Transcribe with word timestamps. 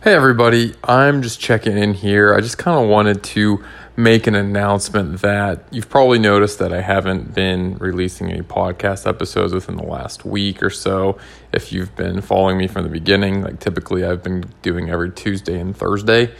Hey, 0.00 0.14
everybody. 0.14 0.76
I'm 0.84 1.22
just 1.22 1.40
checking 1.40 1.76
in 1.76 1.92
here. 1.92 2.32
I 2.32 2.40
just 2.40 2.56
kind 2.56 2.80
of 2.80 2.88
wanted 2.88 3.24
to 3.24 3.64
make 3.96 4.28
an 4.28 4.36
announcement 4.36 5.22
that 5.22 5.64
you've 5.72 5.88
probably 5.88 6.20
noticed 6.20 6.60
that 6.60 6.72
I 6.72 6.82
haven't 6.82 7.34
been 7.34 7.76
releasing 7.78 8.30
any 8.30 8.42
podcast 8.42 9.08
episodes 9.08 9.52
within 9.52 9.74
the 9.74 9.82
last 9.82 10.24
week 10.24 10.62
or 10.62 10.70
so. 10.70 11.18
If 11.52 11.72
you've 11.72 11.96
been 11.96 12.20
following 12.20 12.56
me 12.56 12.68
from 12.68 12.84
the 12.84 12.88
beginning, 12.88 13.42
like 13.42 13.58
typically 13.58 14.04
I've 14.04 14.22
been 14.22 14.44
doing 14.62 14.88
every 14.88 15.10
Tuesday 15.10 15.58
and 15.58 15.76
Thursday. 15.76 16.30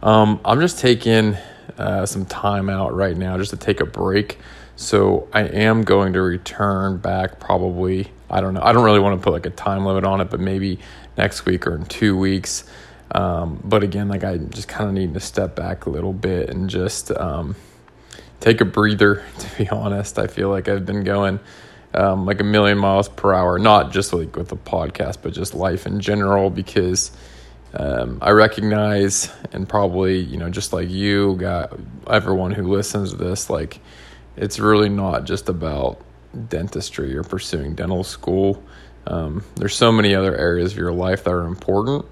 Um, 0.00 0.40
I'm 0.44 0.60
just 0.60 0.78
taking 0.78 1.36
uh, 1.76 2.06
some 2.06 2.24
time 2.24 2.70
out 2.70 2.94
right 2.94 3.16
now 3.16 3.36
just 3.36 3.50
to 3.50 3.56
take 3.56 3.80
a 3.80 3.86
break. 3.86 4.38
So 4.76 5.26
I 5.32 5.40
am 5.42 5.82
going 5.82 6.12
to 6.12 6.22
return 6.22 6.98
back 6.98 7.40
probably. 7.40 8.12
I 8.30 8.40
don't 8.40 8.54
know. 8.54 8.62
I 8.62 8.72
don't 8.72 8.84
really 8.84 9.00
want 9.00 9.20
to 9.20 9.24
put 9.24 9.32
like 9.32 9.46
a 9.46 9.50
time 9.50 9.84
limit 9.84 10.04
on 10.04 10.20
it, 10.20 10.30
but 10.30 10.38
maybe 10.38 10.78
next 11.16 11.46
week 11.46 11.66
or 11.66 11.74
in 11.74 11.84
two 11.86 12.16
weeks. 12.16 12.62
Um, 13.10 13.60
but 13.64 13.82
again, 13.82 14.08
like 14.08 14.24
I 14.24 14.38
just 14.38 14.68
kind 14.68 14.88
of 14.88 14.94
need 14.94 15.14
to 15.14 15.20
step 15.20 15.56
back 15.56 15.86
a 15.86 15.90
little 15.90 16.12
bit 16.12 16.50
and 16.50 16.68
just 16.68 17.10
um, 17.12 17.56
take 18.40 18.60
a 18.60 18.64
breather. 18.64 19.24
To 19.38 19.56
be 19.56 19.68
honest, 19.68 20.18
I 20.18 20.26
feel 20.26 20.50
like 20.50 20.68
I've 20.68 20.84
been 20.84 21.04
going 21.04 21.40
um, 21.94 22.26
like 22.26 22.40
a 22.40 22.44
million 22.44 22.78
miles 22.78 23.08
per 23.08 23.32
hour, 23.32 23.58
not 23.58 23.92
just 23.92 24.12
like 24.12 24.36
with 24.36 24.48
the 24.48 24.56
podcast, 24.56 25.18
but 25.22 25.32
just 25.32 25.54
life 25.54 25.86
in 25.86 26.00
general. 26.00 26.50
Because 26.50 27.10
um, 27.74 28.18
I 28.20 28.30
recognize, 28.30 29.32
and 29.52 29.68
probably 29.68 30.18
you 30.18 30.36
know, 30.36 30.50
just 30.50 30.72
like 30.72 30.90
you, 30.90 31.36
got 31.36 31.78
everyone 32.08 32.52
who 32.52 32.68
listens 32.68 33.10
to 33.10 33.16
this, 33.16 33.48
like 33.48 33.80
it's 34.36 34.58
really 34.58 34.88
not 34.88 35.24
just 35.24 35.48
about 35.48 36.00
dentistry 36.48 37.16
or 37.16 37.24
pursuing 37.24 37.74
dental 37.74 38.04
school. 38.04 38.62
Um, 39.06 39.42
there's 39.56 39.74
so 39.74 39.90
many 39.90 40.14
other 40.14 40.36
areas 40.36 40.72
of 40.72 40.78
your 40.78 40.92
life 40.92 41.24
that 41.24 41.30
are 41.30 41.46
important 41.46 42.04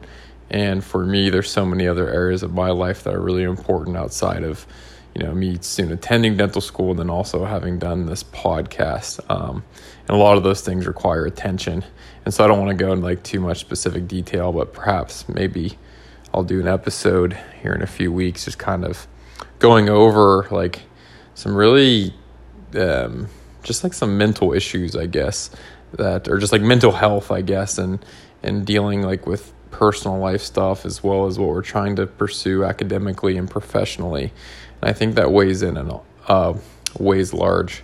and 0.51 0.85
for 0.85 1.05
me, 1.05 1.31
there's 1.31 1.51
so 1.51 1.67
many 1.67 1.89
other 1.89 2.09
areas 2.09 2.43
of 2.43 2.53
my 2.53 2.71
life 2.71 3.03
that 3.05 3.15
are 3.15 3.21
really 3.21 3.43
important 3.43 3.97
outside 3.97 4.45
of, 4.45 4.67
you 5.15 5.25
know, 5.25 5.35
me 5.35 5.59
soon 5.61 5.91
attending 5.91 6.37
dental 6.37 6.61
school 6.61 6.91
and 6.91 7.01
then 7.01 7.11
also 7.11 7.45
having 7.45 7.79
done 7.79 8.07
this 8.07 8.23
podcast. 8.23 9.19
Um, 9.29 9.65
and 10.09 10.11
a 10.11 10.21
lot 10.21 10.37
of 10.37 10.45
those 10.45 10.61
things 10.61 10.87
require 10.87 11.27
attention. 11.27 11.85
And 12.25 12.33
so 12.33 12.45
I 12.45 12.47
don't 12.47 12.59
want 12.59 12.77
to 12.77 12.85
go 12.85 12.93
into 12.93 13.05
like 13.05 13.23
too 13.25 13.41
much 13.41 13.59
specific 13.59 14.07
detail, 14.07 14.53
but 14.53 14.73
perhaps 14.73 15.29
maybe 15.29 15.79
I'll 16.33 16.45
do 16.45 16.61
an 16.61 16.69
episode 16.69 17.37
here 17.61 17.73
in 17.73 17.83
a 17.83 17.87
few 17.87 18.13
weeks, 18.13 18.45
just 18.45 18.59
kind 18.59 18.85
of 18.85 19.09
going 19.59 19.89
over 19.89 20.47
like 20.51 20.83
some 21.35 21.57
really, 21.57 22.15
um, 22.75 23.29
just 23.65 23.83
like 23.83 23.95
some 23.95 24.17
mental 24.17 24.53
issues, 24.53 24.95
I 24.95 25.07
guess, 25.07 25.51
that, 25.93 26.29
or 26.29 26.39
just 26.39 26.53
like 26.53 26.63
mental 26.63 26.93
health, 26.93 27.33
I 27.33 27.41
guess, 27.41 27.79
and, 27.79 28.05
and 28.43 28.65
dealing 28.65 29.03
like 29.03 29.27
with 29.27 29.53
personal 29.77 30.19
life 30.19 30.41
stuff 30.41 30.87
as 30.87 31.05
well 31.05 31.27
as 31.27 31.39
what 31.39 31.51
we're 31.51 31.61
trying 31.61 31.97
to 31.97 32.07
pursue 32.07 32.65
academically 32.65 33.37
and 33.37 33.51
professionally. 33.51 34.33
And 34.81 34.91
I 34.91 34.95
think 34.95 35.17
that 35.17 35.31
weighs 35.31 35.61
in 35.61 35.77
and 35.77 35.93
uh, 36.29 36.55
weighs 36.99 37.35
large 37.35 37.83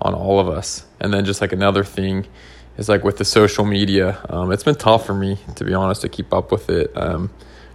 on 0.00 0.14
all 0.14 0.38
of 0.38 0.48
us. 0.48 0.86
And 1.00 1.12
then 1.12 1.24
just 1.24 1.40
like 1.40 1.52
another 1.52 1.82
thing 1.82 2.28
is 2.76 2.88
like 2.88 3.02
with 3.02 3.18
the 3.18 3.24
social 3.24 3.64
media, 3.64 4.24
um, 4.30 4.52
it's 4.52 4.62
been 4.62 4.76
tough 4.76 5.04
for 5.04 5.14
me 5.14 5.38
to 5.56 5.64
be 5.64 5.74
honest 5.74 6.02
to 6.02 6.08
keep 6.08 6.32
up 6.32 6.52
with 6.52 6.70
it. 6.70 6.96
Um, 6.96 7.28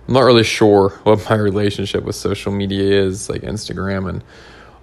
I'm 0.07 0.13
not 0.13 0.21
really 0.21 0.45
sure 0.45 0.89
what 1.03 1.29
my 1.29 1.35
relationship 1.35 2.05
with 2.05 2.15
social 2.15 2.53
media 2.53 3.03
is, 3.03 3.29
like 3.29 3.41
Instagram 3.41 4.09
and 4.09 4.23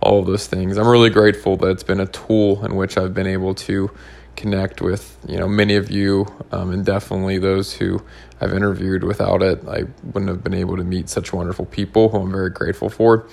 all 0.03 0.21
of 0.21 0.27
those 0.27 0.47
things. 0.47 0.77
I'm 0.77 0.89
really 0.89 1.09
grateful 1.09 1.57
that 1.57 1.69
it's 1.69 1.83
been 1.83 2.01
a 2.01 2.07
tool 2.07 2.63
in 2.67 2.77
which 2.77 2.99
I've 2.99 3.15
been 3.15 3.27
able 3.27 3.55
to 3.55 3.91
connect 4.37 4.81
with 4.81 5.17
you 5.27 5.37
know 5.37 5.49
many 5.49 5.77
of 5.77 5.91
you 5.91 6.27
um, 6.53 6.71
and 6.71 6.85
definitely 6.85 7.39
those 7.39 7.75
who 7.75 8.03
I've 8.41 8.53
interviewed. 8.53 9.05
Without 9.05 9.43
it, 9.43 9.67
I 9.67 9.85
wouldn't 10.03 10.29
have 10.29 10.45
been 10.45 10.55
able 10.55 10.77
to 10.77 10.85
meet 10.85 11.09
such 11.09 11.33
wonderful 11.33 11.65
people 11.67 12.09
who 12.09 12.19
I'm 12.19 12.31
very 12.31 12.51
grateful 12.51 12.91
for. 12.91 13.27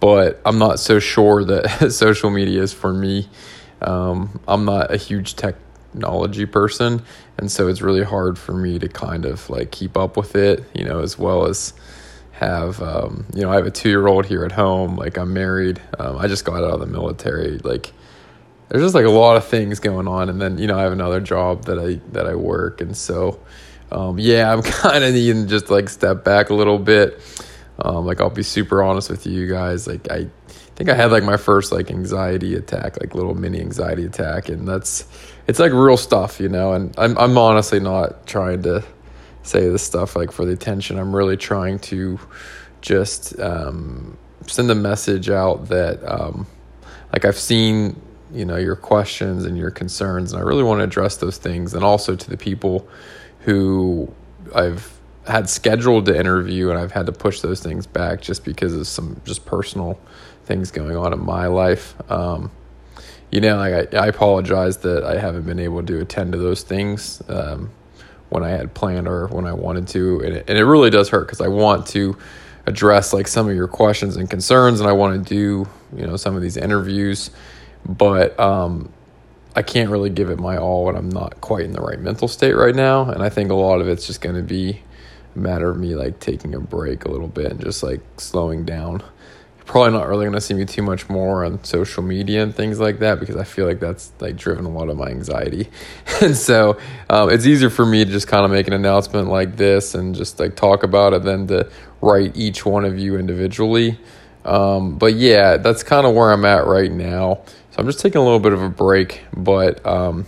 But 0.00 0.40
I'm 0.44 0.58
not 0.58 0.80
so 0.80 0.98
sure 0.98 1.44
that 1.44 1.92
social 1.92 2.30
media 2.30 2.62
is 2.62 2.72
for 2.72 2.92
me. 2.92 3.28
Um, 3.80 4.40
I'm 4.46 4.64
not 4.64 4.92
a 4.92 4.96
huge 4.96 5.36
technology 5.36 6.46
person, 6.46 7.02
and 7.38 7.50
so 7.50 7.68
it's 7.68 7.82
really 7.82 8.04
hard 8.04 8.38
for 8.38 8.52
me 8.52 8.78
to 8.78 8.88
kind 8.88 9.24
of 9.24 9.48
like 9.50 9.70
keep 9.70 9.96
up 9.96 10.16
with 10.16 10.36
it, 10.36 10.64
you 10.74 10.84
know, 10.84 11.00
as 11.00 11.18
well 11.18 11.46
as 11.46 11.72
have 12.32 12.82
um, 12.82 13.26
you 13.34 13.42
know 13.42 13.50
I 13.50 13.56
have 13.56 13.66
a 13.66 13.70
two 13.70 13.88
year 13.88 14.06
old 14.06 14.26
here 14.26 14.44
at 14.44 14.52
home. 14.52 14.96
Like 14.96 15.16
I'm 15.16 15.32
married. 15.32 15.80
Um, 15.98 16.18
I 16.18 16.26
just 16.26 16.44
got 16.44 16.62
out 16.62 16.74
of 16.74 16.80
the 16.80 16.86
military. 16.86 17.58
Like 17.58 17.92
there's 18.72 18.84
just 18.84 18.94
like 18.94 19.04
a 19.04 19.10
lot 19.10 19.36
of 19.36 19.46
things 19.46 19.78
going 19.80 20.08
on 20.08 20.28
and 20.28 20.40
then 20.40 20.56
you 20.58 20.66
know 20.66 20.78
i 20.78 20.82
have 20.82 20.92
another 20.92 21.20
job 21.20 21.64
that 21.66 21.78
i 21.78 22.00
that 22.12 22.26
i 22.26 22.34
work 22.34 22.80
and 22.80 22.96
so 22.96 23.38
um, 23.90 24.18
yeah 24.18 24.50
i'm 24.50 24.62
kind 24.62 25.04
of 25.04 25.12
needing 25.12 25.42
to 25.42 25.48
just 25.48 25.70
like 25.70 25.88
step 25.88 26.24
back 26.24 26.50
a 26.50 26.54
little 26.54 26.78
bit. 26.78 27.20
Um, 27.78 28.06
like 28.06 28.20
i'll 28.20 28.30
be 28.30 28.42
super 28.42 28.82
honest 28.82 29.10
with 29.10 29.26
you 29.26 29.48
guys 29.48 29.86
like 29.86 30.10
i 30.10 30.28
think 30.76 30.88
i 30.88 30.94
had 30.94 31.10
like 31.10 31.24
my 31.24 31.36
first 31.36 31.72
like 31.72 31.90
anxiety 31.90 32.54
attack 32.54 33.00
like 33.00 33.14
little 33.14 33.34
mini 33.34 33.60
anxiety 33.60 34.04
attack 34.04 34.48
and 34.48 34.68
that's 34.68 35.06
it's 35.48 35.58
like 35.58 35.72
real 35.72 35.96
stuff 35.96 36.38
you 36.38 36.48
know 36.48 36.74
and 36.74 36.94
i'm, 36.98 37.18
I'm 37.18 37.36
honestly 37.36 37.80
not 37.80 38.26
trying 38.26 38.62
to 38.64 38.84
say 39.42 39.68
this 39.68 39.82
stuff 39.82 40.16
like 40.16 40.32
for 40.32 40.44
the 40.44 40.52
attention. 40.52 40.98
I'm 40.98 41.14
really 41.14 41.36
trying 41.36 41.78
to 41.80 42.18
just 42.80 43.38
um, 43.38 44.16
send 44.46 44.70
a 44.70 44.74
message 44.74 45.30
out 45.30 45.68
that 45.68 46.02
um, 46.04 46.46
like 47.12 47.24
i've 47.24 47.38
seen 47.38 48.00
you 48.32 48.44
know 48.44 48.56
your 48.56 48.76
questions 48.76 49.44
and 49.44 49.58
your 49.58 49.70
concerns 49.70 50.32
and 50.32 50.40
i 50.40 50.44
really 50.44 50.62
want 50.62 50.80
to 50.80 50.84
address 50.84 51.16
those 51.16 51.38
things 51.38 51.74
and 51.74 51.84
also 51.84 52.16
to 52.16 52.30
the 52.30 52.36
people 52.36 52.86
who 53.40 54.12
i've 54.54 54.98
had 55.26 55.48
scheduled 55.48 56.06
to 56.06 56.18
interview 56.18 56.70
and 56.70 56.78
i've 56.78 56.92
had 56.92 57.06
to 57.06 57.12
push 57.12 57.40
those 57.40 57.60
things 57.60 57.86
back 57.86 58.20
just 58.20 58.44
because 58.44 58.74
of 58.74 58.86
some 58.86 59.20
just 59.24 59.44
personal 59.44 59.98
things 60.44 60.72
going 60.72 60.96
on 60.96 61.12
in 61.12 61.24
my 61.24 61.46
life. 61.46 61.94
Um, 62.10 62.50
you 63.32 63.40
know 63.40 63.56
like 63.56 63.94
I, 63.94 63.96
I 63.96 64.06
apologize 64.06 64.76
that 64.78 65.02
i 65.02 65.18
haven't 65.18 65.42
been 65.42 65.58
able 65.58 65.82
to 65.82 66.00
attend 66.00 66.32
to 66.32 66.38
those 66.38 66.62
things 66.62 67.20
um, 67.28 67.70
when 68.28 68.44
i 68.44 68.50
had 68.50 68.72
planned 68.74 69.08
or 69.08 69.26
when 69.28 69.46
i 69.46 69.52
wanted 69.52 69.88
to 69.88 70.20
and 70.20 70.36
it, 70.36 70.44
and 70.48 70.56
it 70.56 70.64
really 70.64 70.90
does 70.90 71.08
hurt 71.08 71.26
because 71.26 71.40
i 71.40 71.48
want 71.48 71.86
to 71.88 72.16
address 72.66 73.12
like 73.12 73.26
some 73.26 73.48
of 73.48 73.56
your 73.56 73.66
questions 73.66 74.16
and 74.16 74.30
concerns 74.30 74.78
and 74.78 74.88
i 74.88 74.92
want 74.92 75.26
to 75.26 75.34
do 75.34 75.68
you 75.98 76.06
know 76.06 76.16
some 76.16 76.36
of 76.36 76.42
these 76.42 76.56
interviews 76.56 77.30
but 77.84 78.38
um, 78.38 78.92
I 79.54 79.62
can't 79.62 79.90
really 79.90 80.10
give 80.10 80.30
it 80.30 80.38
my 80.38 80.56
all 80.56 80.86
when 80.86 80.96
I'm 80.96 81.10
not 81.10 81.40
quite 81.40 81.64
in 81.64 81.72
the 81.72 81.80
right 81.80 81.98
mental 81.98 82.28
state 82.28 82.54
right 82.54 82.74
now. 82.74 83.10
And 83.10 83.22
I 83.22 83.28
think 83.28 83.50
a 83.50 83.54
lot 83.54 83.80
of 83.80 83.88
it's 83.88 84.06
just 84.06 84.20
going 84.20 84.36
to 84.36 84.42
be 84.42 84.82
a 85.34 85.38
matter 85.38 85.70
of 85.70 85.78
me 85.78 85.94
like 85.94 86.20
taking 86.20 86.54
a 86.54 86.60
break 86.60 87.04
a 87.04 87.10
little 87.10 87.28
bit 87.28 87.52
and 87.52 87.60
just 87.60 87.82
like 87.82 88.00
slowing 88.16 88.64
down. 88.64 89.02
You're 89.56 89.66
probably 89.66 89.92
not 89.92 90.08
really 90.08 90.24
going 90.24 90.34
to 90.34 90.40
see 90.40 90.54
me 90.54 90.64
too 90.64 90.82
much 90.82 91.08
more 91.08 91.44
on 91.44 91.62
social 91.64 92.02
media 92.02 92.42
and 92.42 92.54
things 92.54 92.80
like 92.80 92.98
that 93.00 93.20
because 93.20 93.36
I 93.36 93.44
feel 93.44 93.66
like 93.66 93.78
that's 93.78 94.12
like 94.20 94.36
driven 94.36 94.64
a 94.64 94.70
lot 94.70 94.88
of 94.88 94.96
my 94.96 95.08
anxiety. 95.08 95.68
and 96.22 96.36
so 96.36 96.78
um, 97.10 97.30
it's 97.30 97.46
easier 97.46 97.70
for 97.70 97.84
me 97.84 98.04
to 98.04 98.10
just 98.10 98.28
kind 98.28 98.44
of 98.44 98.50
make 98.50 98.66
an 98.68 98.72
announcement 98.72 99.28
like 99.28 99.56
this 99.56 99.94
and 99.94 100.14
just 100.14 100.40
like 100.40 100.56
talk 100.56 100.82
about 100.82 101.12
it 101.12 101.24
than 101.24 101.46
to 101.48 101.70
write 102.00 102.36
each 102.36 102.64
one 102.64 102.84
of 102.84 102.98
you 102.98 103.18
individually. 103.18 103.98
Um, 104.44 104.98
but 104.98 105.14
yeah, 105.14 105.58
that's 105.58 105.82
kind 105.82 106.06
of 106.06 106.14
where 106.14 106.32
I'm 106.32 106.44
at 106.44 106.66
right 106.66 106.90
now. 106.90 107.42
So 107.72 107.78
I'm 107.78 107.86
just 107.86 108.00
taking 108.00 108.20
a 108.20 108.22
little 108.22 108.38
bit 108.38 108.52
of 108.52 108.60
a 108.60 108.68
break, 108.68 109.22
but 109.34 109.84
um, 109.86 110.26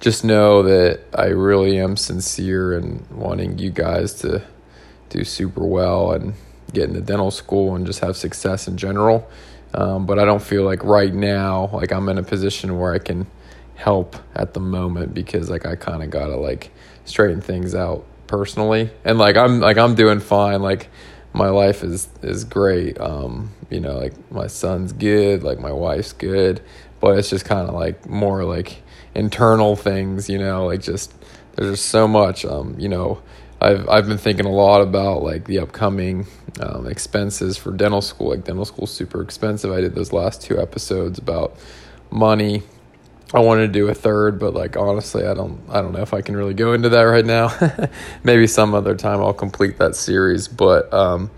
just 0.00 0.24
know 0.24 0.64
that 0.64 1.02
I 1.14 1.26
really 1.26 1.78
am 1.78 1.96
sincere 1.96 2.76
in 2.76 3.06
wanting 3.12 3.60
you 3.60 3.70
guys 3.70 4.14
to 4.22 4.42
do 5.08 5.22
super 5.22 5.64
well 5.64 6.10
and 6.10 6.34
get 6.72 6.88
into 6.88 7.00
dental 7.00 7.30
school 7.30 7.76
and 7.76 7.86
just 7.86 8.00
have 8.00 8.16
success 8.16 8.66
in 8.66 8.76
general. 8.76 9.30
Um, 9.72 10.04
but 10.04 10.18
I 10.18 10.24
don't 10.24 10.42
feel 10.42 10.64
like 10.64 10.82
right 10.82 11.14
now, 11.14 11.70
like 11.72 11.92
I'm 11.92 12.08
in 12.08 12.18
a 12.18 12.24
position 12.24 12.76
where 12.76 12.92
I 12.92 12.98
can 12.98 13.28
help 13.76 14.16
at 14.34 14.52
the 14.52 14.60
moment 14.60 15.14
because 15.14 15.48
like 15.48 15.66
I 15.66 15.76
kind 15.76 16.02
of 16.02 16.10
gotta 16.10 16.36
like 16.36 16.72
straighten 17.04 17.40
things 17.40 17.76
out 17.76 18.04
personally, 18.26 18.90
and 19.04 19.16
like 19.16 19.36
I'm 19.36 19.60
like 19.60 19.78
I'm 19.78 19.94
doing 19.94 20.18
fine. 20.18 20.60
Like 20.60 20.90
my 21.34 21.48
life 21.48 21.82
is 21.82 22.08
is 22.22 22.44
great. 22.44 22.98
Um, 23.00 23.50
you 23.68 23.80
know, 23.80 23.98
like 23.98 24.14
my 24.30 24.46
son's 24.46 24.92
good, 24.92 25.42
like 25.42 25.58
my 25.58 25.72
wife's 25.72 26.12
good, 26.12 26.62
but 27.00 27.18
it's 27.18 27.28
just 27.28 27.44
kind 27.44 27.68
of 27.68 27.74
like 27.74 28.08
more 28.08 28.44
like 28.44 28.82
internal 29.14 29.76
things, 29.76 30.30
you 30.30 30.38
know, 30.38 30.66
like 30.66 30.80
just 30.80 31.12
there's 31.56 31.72
just 31.72 31.86
so 31.86 32.06
much. 32.08 32.44
Um, 32.44 32.76
you 32.78 32.88
know, 32.88 33.20
I've 33.60 33.88
I've 33.88 34.06
been 34.06 34.18
thinking 34.18 34.46
a 34.46 34.52
lot 34.52 34.80
about 34.80 35.22
like 35.22 35.46
the 35.46 35.58
upcoming 35.58 36.26
um, 36.60 36.86
expenses 36.86 37.56
for 37.56 37.72
dental 37.72 38.00
school. 38.00 38.30
Like 38.30 38.44
dental 38.44 38.64
school's 38.64 38.92
super 38.92 39.20
expensive. 39.20 39.72
I 39.72 39.80
did 39.80 39.96
those 39.96 40.12
last 40.12 40.40
two 40.40 40.60
episodes 40.60 41.18
about 41.18 41.56
money 42.10 42.62
I 43.34 43.40
wanted 43.40 43.66
to 43.66 43.72
do 43.72 43.88
a 43.88 43.94
third, 43.94 44.38
but 44.38 44.54
like 44.54 44.76
honestly, 44.76 45.26
I 45.26 45.34
don't 45.34 45.60
I 45.68 45.82
don't 45.82 45.92
know 45.92 46.02
if 46.02 46.14
I 46.14 46.22
can 46.22 46.36
really 46.36 46.54
go 46.54 46.72
into 46.72 46.88
that 46.90 47.02
right 47.02 47.26
now. 47.26 47.50
Maybe 48.24 48.46
some 48.46 48.74
other 48.74 48.94
time 48.94 49.20
I'll 49.20 49.34
complete 49.34 49.78
that 49.78 49.96
series, 49.96 50.48
but 50.48 50.92
um, 50.94 51.30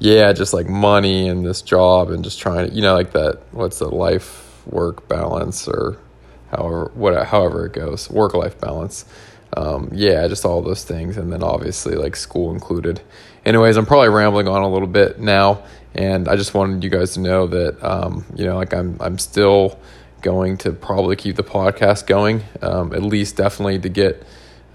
yeah, 0.00 0.32
just 0.32 0.52
like 0.52 0.68
money 0.68 1.28
and 1.28 1.46
this 1.46 1.62
job 1.62 2.10
and 2.10 2.24
just 2.24 2.40
trying 2.40 2.68
to 2.68 2.74
you 2.74 2.82
know 2.82 2.94
like 2.94 3.12
that 3.12 3.40
what's 3.52 3.78
the 3.78 3.88
life 3.88 4.66
work 4.66 5.08
balance 5.08 5.68
or 5.68 5.98
however 6.50 6.90
what 6.94 7.26
however 7.26 7.66
it 7.66 7.72
goes 7.72 8.10
work 8.10 8.34
life 8.34 8.60
balance. 8.60 9.04
um, 9.56 9.88
yeah, 9.92 10.26
just 10.28 10.44
all 10.44 10.60
those 10.62 10.84
things, 10.84 11.16
and 11.16 11.32
then 11.32 11.42
obviously 11.42 11.94
like 11.94 12.16
school 12.16 12.52
included. 12.52 13.00
Anyways, 13.44 13.76
I'm 13.76 13.86
probably 13.86 14.08
rambling 14.08 14.48
on 14.48 14.62
a 14.62 14.68
little 14.68 14.88
bit 14.88 15.20
now, 15.20 15.62
and 15.94 16.28
I 16.28 16.36
just 16.36 16.52
wanted 16.54 16.82
you 16.82 16.90
guys 16.90 17.14
to 17.14 17.20
know 17.20 17.46
that 17.46 17.82
um, 17.84 18.24
you 18.34 18.44
know 18.46 18.56
like 18.56 18.74
I'm 18.74 18.96
I'm 19.00 19.18
still 19.18 19.78
going 20.26 20.56
to 20.58 20.72
probably 20.72 21.16
keep 21.16 21.36
the 21.36 21.44
podcast 21.44 22.06
going, 22.06 22.42
um, 22.60 22.92
at 22.92 23.02
least 23.02 23.36
definitely 23.36 23.78
to 23.78 23.88
get 23.88 24.22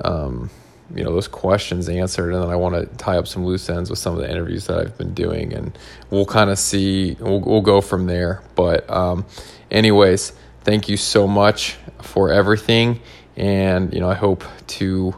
um, 0.03 0.50
you 0.95 1.03
know 1.03 1.12
those 1.12 1.27
questions 1.27 1.89
answered, 1.89 2.33
and 2.33 2.42
then 2.44 2.50
I 2.50 2.56
want 2.56 2.75
to 2.75 2.98
tie 2.98 3.18
up 3.18 3.27
some 3.27 3.45
loose 3.45 3.69
ends 3.69 3.89
with 3.89 4.00
some 4.00 4.13
of 4.15 4.21
the 4.21 4.31
interviews 4.31 4.68
that 4.68 4.80
I've 4.80 4.98
been 4.98 5.13
doing, 5.13 5.53
and 5.53 5.77
we'll 6.09 6.25
kind 6.25 6.50
of 6.50 6.57
see. 6.57 7.18
We'll 7.19 7.42
we'll 7.42 7.62
go 7.62 7.81
from 7.81 8.07
there. 8.07 8.42
But 8.56 8.89
um, 8.89 9.25
anyways, 9.69 10.33
thank 10.63 10.89
you 10.89 10.98
so 10.98 11.27
much 11.27 11.77
for 12.01 12.31
everything 12.31 13.00
and 13.38 13.94
you 13.94 14.00
know 14.00 14.09
I 14.09 14.15
hope 14.15 14.44
to 14.68 15.15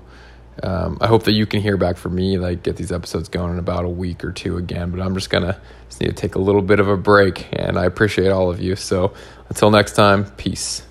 um, 0.62 0.98
I 1.02 1.08
hope 1.08 1.24
that 1.24 1.34
you 1.34 1.46
can 1.46 1.62
hear 1.62 1.78
back 1.78 1.98
from 1.98 2.16
me 2.16 2.38
like 2.38 2.64
get 2.64 2.76
these 2.78 2.92
episodes 2.92 3.30
going 3.30 3.54
in 3.54 3.60
about 3.60 3.86
a 3.86 3.90
week 3.90 4.24
or 4.24 4.32
two 4.32 4.58
again 4.58 4.92
but 4.92 5.00
I'm 5.00 5.14
just 5.14 5.30
gonna 5.30 5.60
just 5.88 6.02
need 6.02 6.08
to 6.08 6.14
take 6.14 6.36
a 6.36 6.40
little 6.40 6.62
bit 6.62 6.80
of 6.80 6.88
a 6.88 6.98
break 6.98 7.48
and 7.54 7.78
I 7.78 7.86
appreciate 7.86 8.30
all 8.30 8.50
of 8.50 8.60
you. 8.60 8.76
So 8.76 9.14
until 9.50 9.70
next 9.70 9.94
time 9.94 10.26
peace 10.32 10.82